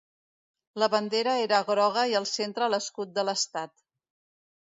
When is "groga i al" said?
1.67-2.25